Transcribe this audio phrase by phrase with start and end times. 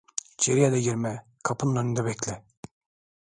[0.33, 2.43] İçeriye de girme, kapının önünde bekle.